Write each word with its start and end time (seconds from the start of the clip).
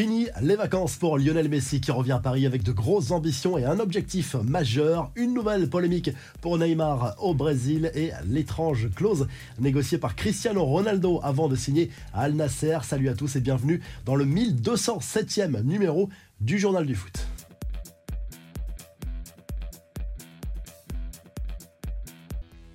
Fini 0.00 0.28
les 0.40 0.56
vacances 0.56 0.96
pour 0.96 1.18
Lionel 1.18 1.50
Messi 1.50 1.82
qui 1.82 1.90
revient 1.90 2.12
à 2.12 2.20
Paris 2.20 2.46
avec 2.46 2.62
de 2.62 2.72
grosses 2.72 3.10
ambitions 3.10 3.58
et 3.58 3.66
un 3.66 3.78
objectif 3.80 4.34
majeur. 4.34 5.12
Une 5.14 5.34
nouvelle 5.34 5.68
polémique 5.68 6.08
pour 6.40 6.56
Neymar 6.56 7.16
au 7.18 7.34
Brésil 7.34 7.90
et 7.94 8.10
l'étrange 8.24 8.88
clause 8.94 9.28
négociée 9.58 9.98
par 9.98 10.16
Cristiano 10.16 10.64
Ronaldo 10.64 11.20
avant 11.22 11.48
de 11.48 11.54
signer 11.54 11.90
à 12.14 12.22
Al 12.22 12.32
Nasser. 12.32 12.78
Salut 12.82 13.10
à 13.10 13.14
tous 13.14 13.36
et 13.36 13.42
bienvenue 13.42 13.82
dans 14.06 14.14
le 14.14 14.24
1207e 14.24 15.62
numéro 15.64 16.08
du 16.40 16.58
Journal 16.58 16.86
du 16.86 16.94
Foot. 16.94 17.26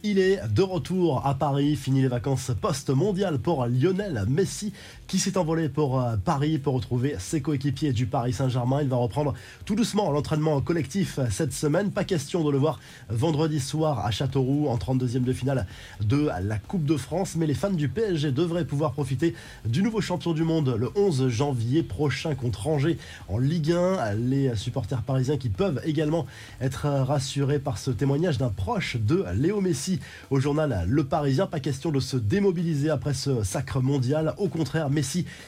Il 0.08 0.20
est 0.20 0.40
de 0.54 0.62
retour 0.62 1.26
à 1.26 1.34
Paris, 1.34 1.76
fini 1.76 2.04
les 2.04 2.08
vacances 2.08 2.52
post-mondiales 2.62 3.40
pour 3.40 3.66
Lionel 3.66 4.26
Messi 4.30 4.72
qui 5.16 5.22
s'est 5.22 5.38
envolé 5.38 5.70
pour 5.70 6.02
euh, 6.02 6.18
Paris 6.18 6.58
pour 6.58 6.74
retrouver 6.74 7.16
ses 7.20 7.40
coéquipiers 7.40 7.94
du 7.94 8.06
Paris 8.06 8.34
Saint-Germain. 8.34 8.82
Il 8.82 8.90
va 8.90 8.98
reprendre 8.98 9.34
tout 9.64 9.74
doucement 9.74 10.12
l'entraînement 10.12 10.60
collectif 10.60 11.22
cette 11.32 11.54
semaine. 11.54 11.92
Pas 11.92 12.04
question 12.04 12.44
de 12.44 12.52
le 12.52 12.58
voir 12.58 12.82
vendredi 13.08 13.62
soir 13.62 14.06
à 14.06 14.12
Châteauroux 14.12 14.68
en 14.68 14.76
32e 14.76 15.24
de 15.24 15.32
finale 15.32 15.68
de 16.02 16.30
la 16.42 16.58
Coupe 16.58 16.84
de 16.84 16.98
France, 16.98 17.38
mais 17.38 17.48
les 17.48 17.54
fans 17.54 17.70
du 17.70 17.88
PSG 17.88 18.34
devraient 18.34 18.66
pouvoir 18.66 18.92
profiter 18.92 19.36
du 19.64 19.82
nouveau 19.84 20.02
champion 20.02 20.34
du 20.34 20.44
monde 20.44 20.76
le 20.78 20.90
11 20.98 21.30
janvier 21.30 21.82
prochain 21.82 22.36
contre 22.36 22.68
Angers 22.68 22.98
en 23.30 23.38
Ligue 23.38 23.72
1. 23.72 24.16
Les 24.16 24.54
supporters 24.58 25.02
parisiens 25.02 25.38
qui 25.38 25.48
peuvent 25.48 25.80
également 25.86 26.26
être 26.60 26.88
rassurés 26.88 27.60
par 27.60 27.78
ce 27.78 27.90
témoignage 27.90 28.38
d'un 28.38 28.50
proche 28.50 28.98
de 28.98 29.24
Léo 29.34 29.62
Messi 29.62 30.02
au 30.30 30.42
journal 30.42 30.84
Le 30.90 31.06
Parisien. 31.06 31.48
Pas 31.48 31.62
question 31.62 31.90
de 31.90 32.02
se 32.02 32.18
démobiliser 32.18 32.90
après 32.90 33.14
ce 33.14 33.44
sacre 33.44 33.80
mondial. 33.80 34.34
Au 34.38 34.50
contraire, 34.50 34.90
Messi 34.90 35.05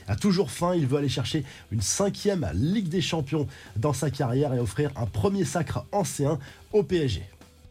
a 0.07 0.15
toujours 0.15 0.51
faim. 0.51 0.73
Il 0.75 0.87
veut 0.87 0.97
aller 0.97 1.09
chercher 1.09 1.43
une 1.71 1.81
cinquième 1.81 2.49
Ligue 2.53 2.89
des 2.89 3.01
Champions 3.01 3.47
dans 3.75 3.93
sa 3.93 4.09
carrière 4.09 4.53
et 4.53 4.59
offrir 4.59 4.91
un 4.95 5.05
premier 5.05 5.45
sacre 5.45 5.85
ancien 5.91 6.39
au 6.73 6.83
PSG. 6.83 7.23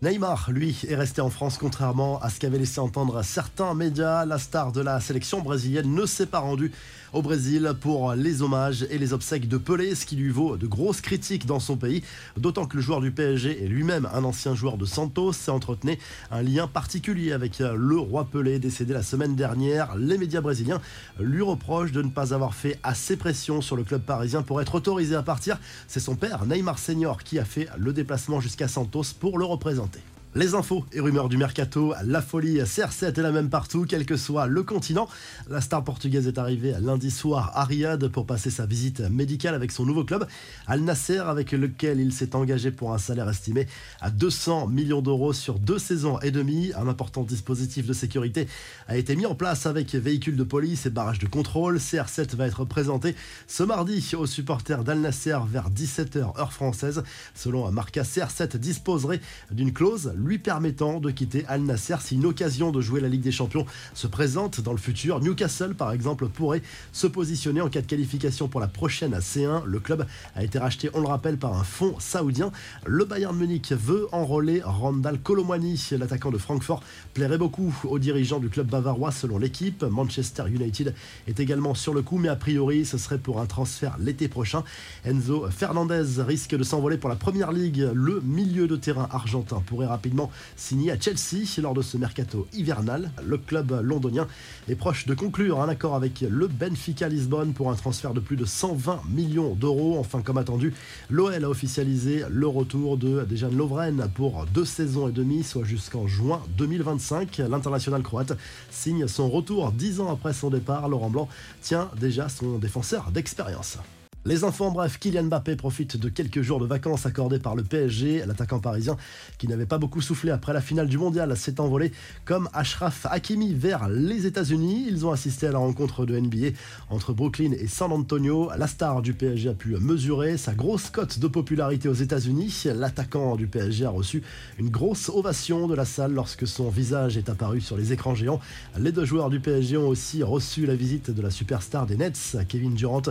Neymar, 0.02 0.50
lui, 0.50 0.76
est 0.88 0.94
resté 0.94 1.22
en 1.22 1.30
France 1.30 1.56
contrairement 1.56 2.20
à 2.20 2.28
ce 2.28 2.38
qu'avaient 2.38 2.58
laissé 2.58 2.80
entendre 2.80 3.22
certains 3.22 3.72
médias. 3.72 4.26
La 4.26 4.38
star 4.38 4.70
de 4.70 4.82
la 4.82 5.00
sélection 5.00 5.40
brésilienne 5.40 5.94
ne 5.94 6.04
s'est 6.04 6.26
pas 6.26 6.40
rendue 6.40 6.70
au 7.12 7.22
Brésil 7.22 7.72
pour 7.80 8.14
les 8.14 8.42
hommages 8.42 8.86
et 8.90 8.98
les 8.98 9.12
obsèques 9.12 9.48
de 9.48 9.56
Pelé, 9.56 9.94
ce 9.94 10.06
qui 10.06 10.16
lui 10.16 10.30
vaut 10.30 10.56
de 10.56 10.66
grosses 10.66 11.00
critiques 11.00 11.46
dans 11.46 11.60
son 11.60 11.76
pays, 11.76 12.02
d'autant 12.36 12.66
que 12.66 12.76
le 12.76 12.82
joueur 12.82 13.00
du 13.00 13.10
PSG 13.10 13.64
est 13.64 13.68
lui-même 13.68 14.08
un 14.12 14.24
ancien 14.24 14.54
joueur 14.54 14.76
de 14.76 14.84
Santos 14.84 15.32
et 15.46 15.50
entretenait 15.50 15.98
un 16.30 16.42
lien 16.42 16.66
particulier 16.66 17.32
avec 17.32 17.58
le 17.58 17.98
roi 17.98 18.24
Pelé 18.24 18.58
décédé 18.58 18.92
la 18.92 19.02
semaine 19.02 19.36
dernière. 19.36 19.96
Les 19.96 20.18
médias 20.18 20.40
brésiliens 20.40 20.80
lui 21.20 21.42
reprochent 21.42 21.92
de 21.92 22.02
ne 22.02 22.10
pas 22.10 22.34
avoir 22.34 22.54
fait 22.54 22.78
assez 22.82 23.16
pression 23.16 23.60
sur 23.60 23.76
le 23.76 23.84
club 23.84 24.02
parisien 24.02 24.42
pour 24.42 24.60
être 24.60 24.74
autorisé 24.74 25.14
à 25.14 25.22
partir. 25.22 25.58
C'est 25.88 26.00
son 26.00 26.16
père, 26.16 26.46
Neymar 26.46 26.78
Senior, 26.78 27.22
qui 27.22 27.38
a 27.38 27.44
fait 27.44 27.68
le 27.78 27.92
déplacement 27.92 28.40
jusqu'à 28.40 28.68
Santos 28.68 29.14
pour 29.18 29.38
le 29.38 29.44
représenter. 29.44 30.00
Les 30.36 30.54
infos 30.54 30.84
et 30.92 31.00
rumeurs 31.00 31.30
du 31.30 31.38
mercato, 31.38 31.94
la 32.04 32.20
folie 32.20 32.58
CR7 32.58 33.18
est 33.18 33.22
la 33.22 33.32
même 33.32 33.48
partout, 33.48 33.86
quel 33.88 34.04
que 34.04 34.18
soit 34.18 34.46
le 34.46 34.62
continent. 34.62 35.08
La 35.48 35.62
star 35.62 35.82
portugaise 35.82 36.28
est 36.28 36.36
arrivée 36.36 36.74
lundi 36.78 37.10
soir 37.10 37.52
à 37.54 37.64
Riyad 37.64 38.08
pour 38.08 38.26
passer 38.26 38.50
sa 38.50 38.66
visite 38.66 39.00
médicale 39.00 39.54
avec 39.54 39.72
son 39.72 39.86
nouveau 39.86 40.04
club, 40.04 40.26
Al 40.66 40.80
Nasser, 40.80 41.20
avec 41.20 41.52
lequel 41.52 42.00
il 42.00 42.12
s'est 42.12 42.36
engagé 42.36 42.70
pour 42.70 42.92
un 42.92 42.98
salaire 42.98 43.30
estimé 43.30 43.66
à 44.02 44.10
200 44.10 44.66
millions 44.66 45.00
d'euros 45.00 45.32
sur 45.32 45.58
deux 45.58 45.78
saisons 45.78 46.20
et 46.20 46.30
demie. 46.30 46.70
Un 46.76 46.86
important 46.86 47.22
dispositif 47.22 47.86
de 47.86 47.94
sécurité 47.94 48.46
a 48.88 48.98
été 48.98 49.16
mis 49.16 49.24
en 49.24 49.34
place 49.34 49.64
avec 49.64 49.94
véhicules 49.94 50.36
de 50.36 50.44
police 50.44 50.84
et 50.84 50.90
barrages 50.90 51.18
de 51.18 51.28
contrôle. 51.28 51.78
CR7 51.78 52.36
va 52.36 52.46
être 52.46 52.66
présenté 52.66 53.16
ce 53.46 53.62
mardi 53.62 54.06
aux 54.14 54.26
supporters 54.26 54.84
d'Al 54.84 55.00
Nasser 55.00 55.38
vers 55.48 55.70
17h 55.70 56.38
heure 56.38 56.52
française. 56.52 57.04
Selon 57.34 57.72
Marca, 57.72 58.02
CR7 58.02 58.58
disposerait 58.58 59.22
d'une 59.50 59.72
clause 59.72 60.12
lui 60.26 60.38
permettant 60.38 60.98
de 60.98 61.10
quitter 61.10 61.44
Al 61.46 61.62
Nasser 61.62 61.96
si 62.00 62.16
une 62.16 62.26
occasion 62.26 62.72
de 62.72 62.80
jouer 62.80 63.00
la 63.00 63.08
Ligue 63.08 63.22
des 63.22 63.30
Champions 63.30 63.64
se 63.94 64.06
présente 64.06 64.60
dans 64.60 64.72
le 64.72 64.78
futur. 64.78 65.20
Newcastle, 65.20 65.74
par 65.74 65.92
exemple, 65.92 66.26
pourrait 66.28 66.62
se 66.92 67.06
positionner 67.06 67.60
en 67.60 67.68
cas 67.68 67.80
de 67.80 67.86
qualification 67.86 68.48
pour 68.48 68.60
la 68.60 68.66
prochaine 68.66 69.16
C1. 69.18 69.64
Le 69.64 69.78
club 69.78 70.04
a 70.34 70.42
été 70.42 70.58
racheté, 70.58 70.90
on 70.94 71.00
le 71.00 71.06
rappelle, 71.06 71.38
par 71.38 71.54
un 71.54 71.62
fonds 71.62 71.94
saoudien. 72.00 72.50
Le 72.84 73.04
Bayern 73.04 73.36
Munich 73.36 73.72
veut 73.72 74.08
enrôler 74.10 74.62
Randall 74.64 75.20
Colomwani, 75.20 75.80
l'attaquant 75.92 76.30
de 76.30 76.38
Francfort, 76.38 76.82
plairait 77.14 77.38
beaucoup 77.38 77.72
aux 77.84 77.98
dirigeants 77.98 78.40
du 78.40 78.48
club 78.48 78.66
bavarois 78.66 79.12
selon 79.12 79.38
l'équipe. 79.38 79.84
Manchester 79.84 80.44
United 80.48 80.94
est 81.28 81.38
également 81.38 81.74
sur 81.74 81.94
le 81.94 82.02
coup, 82.02 82.18
mais 82.18 82.28
a 82.28 82.36
priori, 82.36 82.84
ce 82.84 82.98
serait 82.98 83.18
pour 83.18 83.40
un 83.40 83.46
transfert 83.46 83.96
l'été 84.00 84.26
prochain. 84.26 84.64
Enzo 85.04 85.46
Fernandez 85.50 86.20
risque 86.22 86.56
de 86.56 86.64
s'envoler 86.64 86.98
pour 86.98 87.08
la 87.08 87.16
première 87.16 87.52
ligue. 87.52 87.88
Le 87.94 88.20
milieu 88.22 88.66
de 88.66 88.74
terrain 88.74 89.08
argentin 89.12 89.62
pourrait 89.64 89.86
rapidement 89.86 90.15
signé 90.56 90.90
à 90.90 91.00
Chelsea 91.00 91.60
lors 91.60 91.74
de 91.74 91.82
ce 91.82 91.96
mercato 91.96 92.46
hivernal. 92.52 93.10
Le 93.24 93.38
club 93.38 93.80
londonien 93.82 94.26
est 94.68 94.74
proche 94.74 95.06
de 95.06 95.14
conclure 95.14 95.60
un 95.60 95.68
accord 95.68 95.94
avec 95.94 96.20
le 96.20 96.46
Benfica 96.46 97.08
Lisbonne 97.08 97.52
pour 97.52 97.70
un 97.70 97.74
transfert 97.74 98.14
de 98.14 98.20
plus 98.20 98.36
de 98.36 98.44
120 98.44 99.02
millions 99.10 99.54
d'euros. 99.54 99.96
Enfin, 99.98 100.22
comme 100.22 100.38
attendu, 100.38 100.74
l'OL 101.10 101.44
a 101.44 101.48
officialisé 101.48 102.24
le 102.30 102.46
retour 102.46 102.96
de 102.96 103.24
Dejan 103.24 103.50
Lovren 103.50 104.10
pour 104.14 104.46
deux 104.46 104.64
saisons 104.64 105.08
et 105.08 105.12
demie, 105.12 105.42
soit 105.42 105.64
jusqu'en 105.64 106.06
juin 106.06 106.42
2025. 106.58 107.38
L'international 107.48 108.02
croate 108.02 108.32
signe 108.70 109.06
son 109.08 109.28
retour 109.28 109.72
dix 109.72 110.00
ans 110.00 110.10
après 110.10 110.32
son 110.32 110.50
départ. 110.50 110.88
Laurent 110.88 111.10
Blanc 111.10 111.28
tient 111.62 111.90
déjà 111.98 112.28
son 112.28 112.58
défenseur 112.58 113.10
d'expérience. 113.10 113.78
Les 114.26 114.42
enfants, 114.42 114.72
bref, 114.72 114.98
Kylian 114.98 115.22
Mbappé 115.22 115.54
profite 115.54 115.96
de 115.96 116.08
quelques 116.08 116.42
jours 116.42 116.58
de 116.58 116.66
vacances 116.66 117.06
accordés 117.06 117.38
par 117.38 117.54
le 117.54 117.62
PSG. 117.62 118.24
L'attaquant 118.26 118.58
parisien, 118.58 118.96
qui 119.38 119.46
n'avait 119.46 119.66
pas 119.66 119.78
beaucoup 119.78 120.00
soufflé 120.00 120.32
après 120.32 120.52
la 120.52 120.60
finale 120.60 120.88
du 120.88 120.98
mondial, 120.98 121.36
s'est 121.36 121.60
envolé 121.60 121.92
comme 122.24 122.48
Ashraf 122.52 123.06
Hakimi 123.08 123.54
vers 123.54 123.88
les 123.88 124.26
États-Unis. 124.26 124.86
Ils 124.88 125.06
ont 125.06 125.12
assisté 125.12 125.46
à 125.46 125.52
la 125.52 125.58
rencontre 125.58 126.06
de 126.06 126.18
NBA 126.18 126.56
entre 126.90 127.12
Brooklyn 127.12 127.52
et 127.52 127.68
San 127.68 127.92
Antonio. 127.92 128.50
La 128.58 128.66
star 128.66 129.00
du 129.00 129.14
PSG 129.14 129.50
a 129.50 129.54
pu 129.54 129.76
mesurer 129.76 130.38
sa 130.38 130.54
grosse 130.54 130.90
cote 130.90 131.20
de 131.20 131.28
popularité 131.28 131.88
aux 131.88 131.94
États-Unis. 131.94 132.64
L'attaquant 132.74 133.36
du 133.36 133.46
PSG 133.46 133.84
a 133.84 133.90
reçu 133.90 134.24
une 134.58 134.70
grosse 134.70 135.08
ovation 135.08 135.68
de 135.68 135.76
la 135.76 135.84
salle 135.84 136.14
lorsque 136.14 136.48
son 136.48 136.68
visage 136.68 137.16
est 137.16 137.28
apparu 137.28 137.60
sur 137.60 137.76
les 137.76 137.92
écrans 137.92 138.16
géants. 138.16 138.40
Les 138.76 138.90
deux 138.90 139.04
joueurs 139.04 139.30
du 139.30 139.38
PSG 139.38 139.76
ont 139.76 139.86
aussi 139.86 140.24
reçu 140.24 140.66
la 140.66 140.74
visite 140.74 141.12
de 141.12 141.22
la 141.22 141.30
superstar 141.30 141.86
des 141.86 141.96
Nets, 141.96 142.36
Kevin 142.48 142.74
Durant, 142.74 143.02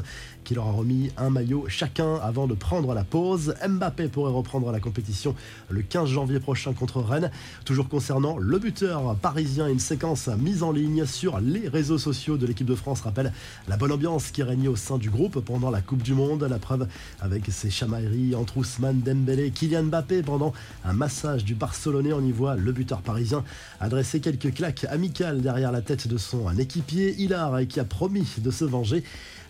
qui 0.44 0.56
leur 0.56 0.68
a 0.68 0.72
remis 0.72 1.05
un 1.18 1.30
maillot 1.30 1.66
chacun 1.68 2.16
avant 2.16 2.48
de 2.48 2.54
prendre 2.54 2.94
la 2.94 3.04
pause. 3.04 3.56
Mbappé 3.68 4.08
pourrait 4.08 4.32
reprendre 4.32 4.72
la 4.72 4.80
compétition 4.80 5.36
le 5.70 5.82
15 5.82 6.10
janvier 6.10 6.40
prochain 6.40 6.74
contre 6.74 7.02
Rennes. 7.02 7.32
Toujours 7.66 7.90
concernant 7.90 8.38
le 8.38 8.60
buteur 8.60 9.16
parisien, 9.16 9.68
une 9.68 9.80
séquence 9.80 10.28
mise 10.28 10.64
en 10.64 10.72
ligne 10.72 11.06
sur 11.06 11.40
les 11.40 11.68
réseaux 11.68 11.98
sociaux 11.98 12.38
de 12.38 12.46
l'équipe 12.46 12.68
de 12.68 12.76
France 12.76 13.02
rappelle 13.02 13.32
la 13.68 13.78
bonne 13.78 13.92
ambiance 13.92 14.32
qui 14.32 14.44
régnait 14.44 14.68
au 14.68 14.76
sein 14.76 14.98
du 14.98 15.10
groupe 15.10 15.40
pendant 15.40 15.72
la 15.72 15.82
Coupe 15.82 16.04
du 16.04 16.14
Monde. 16.14 16.44
La 16.44 16.60
preuve 16.60 16.88
avec 17.22 17.46
ses 17.50 17.70
chamailleries 17.70 18.36
entre 18.36 18.58
Ousmane 18.58 19.02
Dembélé 19.02 19.46
et 19.46 19.52
Kylian 19.52 19.84
Mbappé 19.84 20.24
pendant 20.24 20.54
un 20.84 20.94
massage 20.94 21.44
du 21.44 21.56
Barcelonais. 21.56 22.14
On 22.14 22.24
y 22.24 22.32
voit 22.32 22.56
le 22.56 22.72
buteur 22.72 23.02
parisien 23.02 23.44
adresser 23.80 24.20
quelques 24.20 24.54
claques 24.54 24.86
amicales 24.90 25.42
derrière 25.42 25.72
la 25.72 25.82
tête 25.82 26.08
de 26.08 26.18
son 26.18 26.50
équipier 26.58 27.16
Hilar 27.18 27.60
qui 27.68 27.80
a 27.80 27.86
promis 27.86 28.28
de 28.38 28.52
se 28.52 28.66
venger. 28.66 29.04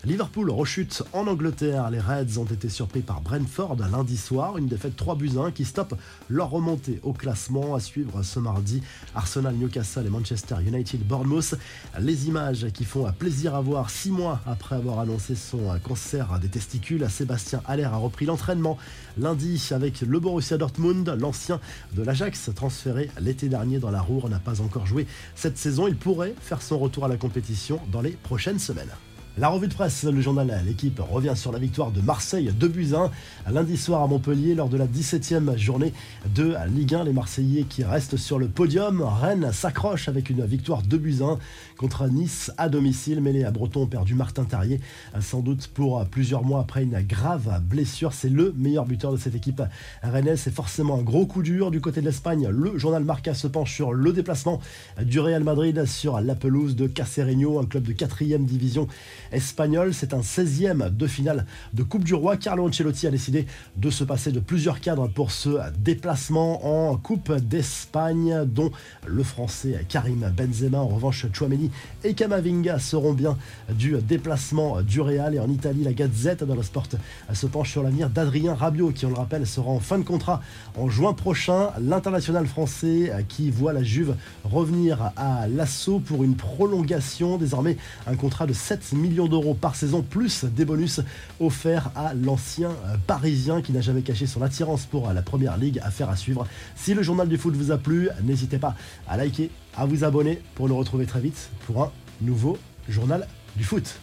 Liverpool 0.04 0.50
rechute 0.50 1.02
en 1.12 1.26
Angleterre. 1.26 1.45
Les 1.46 2.00
Reds 2.00 2.38
ont 2.38 2.44
été 2.44 2.68
surpris 2.68 3.02
par 3.02 3.20
Brentford 3.20 3.76
lundi 3.76 4.16
soir. 4.16 4.58
Une 4.58 4.66
défaite 4.66 4.96
3 4.96 5.14
buts 5.14 5.30
1 5.38 5.52
qui 5.52 5.64
stoppe 5.64 5.94
leur 6.28 6.50
remontée 6.50 6.98
au 7.04 7.12
classement. 7.12 7.76
À 7.76 7.80
suivre 7.80 8.24
ce 8.24 8.40
mardi, 8.40 8.82
Arsenal, 9.14 9.54
Newcastle 9.54 10.06
et 10.06 10.10
Manchester 10.10 10.56
United, 10.66 11.06
Bournemouth. 11.06 11.54
Les 12.00 12.26
images 12.26 12.66
qui 12.74 12.84
font 12.84 13.10
plaisir 13.12 13.54
à 13.54 13.60
voir 13.60 13.90
six 13.90 14.10
mois 14.10 14.40
après 14.44 14.74
avoir 14.74 14.98
annoncé 14.98 15.36
son 15.36 15.78
cancer 15.84 16.36
des 16.40 16.48
testicules. 16.48 17.08
Sébastien 17.08 17.62
Haller 17.66 17.84
a 17.84 17.96
repris 17.96 18.26
l'entraînement 18.26 18.76
lundi 19.16 19.68
avec 19.70 20.00
le 20.00 20.18
Borussia 20.18 20.58
Dortmund. 20.58 21.16
L'ancien 21.20 21.60
de 21.94 22.02
l'Ajax, 22.02 22.50
transféré 22.56 23.08
l'été 23.20 23.48
dernier 23.48 23.78
dans 23.78 23.92
la 23.92 24.00
Roure, 24.00 24.28
n'a 24.28 24.40
pas 24.40 24.60
encore 24.60 24.86
joué 24.86 25.06
cette 25.36 25.58
saison. 25.58 25.86
Il 25.86 25.96
pourrait 25.96 26.34
faire 26.40 26.60
son 26.60 26.78
retour 26.78 27.04
à 27.04 27.08
la 27.08 27.16
compétition 27.16 27.78
dans 27.92 28.00
les 28.00 28.10
prochaines 28.10 28.58
semaines. 28.58 28.90
La 29.38 29.48
revue 29.48 29.68
de 29.68 29.74
presse, 29.74 30.04
le 30.04 30.22
journal 30.22 30.62
L'équipe 30.64 30.98
revient 30.98 31.34
sur 31.36 31.52
la 31.52 31.58
victoire 31.58 31.90
de 31.90 32.00
Marseille 32.00 32.50
2 32.58 32.68
buts 32.68 32.94
1 32.94 33.52
lundi 33.52 33.76
soir 33.76 34.02
à 34.02 34.06
Montpellier 34.06 34.54
lors 34.54 34.70
de 34.70 34.78
la 34.78 34.86
17e 34.86 35.58
journée 35.58 35.92
de 36.34 36.54
Ligue 36.74 36.94
1. 36.94 37.04
Les 37.04 37.12
Marseillais 37.12 37.64
qui 37.64 37.84
restent 37.84 38.16
sur 38.16 38.38
le 38.38 38.48
podium. 38.48 39.02
Rennes 39.02 39.50
s'accroche 39.52 40.08
avec 40.08 40.30
une 40.30 40.42
victoire 40.46 40.80
2 40.80 40.96
buts 40.96 41.18
1 41.20 41.38
contre 41.76 42.08
Nice 42.08 42.50
à 42.56 42.70
domicile. 42.70 43.20
Mêlé 43.20 43.44
à 43.44 43.50
Breton, 43.50 43.84
perdu 43.86 44.14
Martin 44.14 44.44
Terrier, 44.44 44.80
sans 45.20 45.40
doute 45.40 45.66
pour 45.66 46.02
plusieurs 46.06 46.42
mois 46.42 46.60
après 46.60 46.84
une 46.84 46.98
grave 47.02 47.60
blessure. 47.62 48.14
C'est 48.14 48.30
le 48.30 48.54
meilleur 48.56 48.86
buteur 48.86 49.12
de 49.12 49.18
cette 49.18 49.34
équipe 49.34 49.60
rennaise. 50.02 50.40
C'est 50.40 50.54
forcément 50.54 50.98
un 50.98 51.02
gros 51.02 51.26
coup 51.26 51.42
dur 51.42 51.70
du 51.70 51.82
côté 51.82 52.00
de 52.00 52.06
l'Espagne. 52.06 52.48
Le 52.48 52.78
journal 52.78 53.04
Marca 53.04 53.34
se 53.34 53.48
penche 53.48 53.74
sur 53.74 53.92
le 53.92 54.14
déplacement 54.14 54.62
du 55.02 55.20
Real 55.20 55.44
Madrid 55.44 55.84
sur 55.84 56.22
la 56.22 56.34
pelouse 56.34 56.74
de 56.74 56.86
Cacereño, 56.86 57.60
un 57.60 57.66
club 57.66 57.82
de 57.82 57.92
4 57.92 58.16
division 58.46 58.88
espagnol. 59.32 59.94
C'est 59.94 60.14
un 60.14 60.20
16e 60.20 60.94
de 60.94 61.06
finale 61.06 61.46
de 61.74 61.82
Coupe 61.82 62.04
du 62.04 62.14
Roi. 62.14 62.36
Carlo 62.36 62.66
Ancelotti 62.66 63.06
a 63.06 63.10
décidé 63.10 63.46
de 63.76 63.90
se 63.90 64.04
passer 64.04 64.32
de 64.32 64.40
plusieurs 64.40 64.80
cadres 64.80 65.08
pour 65.08 65.30
ce 65.30 65.48
déplacement 65.78 66.90
en 66.90 66.96
Coupe 66.96 67.32
d'Espagne, 67.32 68.44
dont 68.46 68.70
le 69.06 69.22
français 69.22 69.84
Karim 69.88 70.32
Benzema. 70.36 70.78
En 70.78 70.88
revanche, 70.88 71.26
Chouameni 71.32 71.70
et 72.04 72.14
Kamavinga 72.14 72.78
seront 72.78 73.12
bien 73.12 73.36
du 73.70 73.96
déplacement 74.00 74.82
du 74.82 75.00
Real. 75.00 75.34
Et 75.34 75.38
en 75.38 75.48
Italie, 75.48 75.82
la 75.82 75.92
Gazette 75.92 76.44
de 76.44 76.52
la 76.52 76.62
Sport 76.62 76.88
se 77.32 77.46
penche 77.46 77.72
sur 77.72 77.82
l'avenir 77.82 78.10
d'Adrien 78.10 78.54
Rabiot, 78.54 78.90
qui, 78.90 79.06
on 79.06 79.10
le 79.10 79.16
rappelle, 79.16 79.46
sera 79.46 79.70
en 79.70 79.80
fin 79.80 79.98
de 79.98 80.04
contrat 80.04 80.40
en 80.76 80.88
juin 80.88 81.12
prochain. 81.12 81.70
L'international 81.80 82.46
français 82.46 83.12
qui 83.28 83.50
voit 83.50 83.72
la 83.72 83.82
Juve 83.82 84.14
revenir 84.44 85.12
à 85.16 85.48
l'assaut 85.48 86.00
pour 86.00 86.24
une 86.24 86.36
prolongation. 86.36 87.38
Désormais, 87.38 87.76
un 88.06 88.16
contrat 88.16 88.46
de 88.46 88.52
7 88.52 88.92
millions 88.92 89.15
d'euros 89.24 89.54
par 89.54 89.74
saison, 89.74 90.02
plus 90.02 90.44
des 90.44 90.66
bonus 90.66 91.00
offerts 91.40 91.90
à 91.96 92.12
l'ancien 92.14 92.70
parisien 93.06 93.62
qui 93.62 93.72
n'a 93.72 93.80
jamais 93.80 94.02
caché 94.02 94.26
son 94.26 94.42
attirance 94.42 94.84
pour 94.84 95.10
la 95.12 95.22
première 95.22 95.56
ligue. 95.56 95.80
Affaire 95.82 96.10
à 96.10 96.16
suivre. 96.16 96.46
Si 96.76 96.94
le 96.94 97.02
journal 97.02 97.28
du 97.28 97.38
foot 97.38 97.54
vous 97.54 97.72
a 97.72 97.78
plu, 97.78 98.10
n'hésitez 98.22 98.58
pas 98.58 98.74
à 99.08 99.16
liker, 99.16 99.50
à 99.76 99.86
vous 99.86 100.04
abonner 100.04 100.40
pour 100.54 100.68
nous 100.68 100.76
retrouver 100.76 101.06
très 101.06 101.20
vite 101.20 101.48
pour 101.66 101.82
un 101.82 101.90
nouveau 102.20 102.58
journal 102.88 103.26
du 103.56 103.64
foot. 103.64 103.98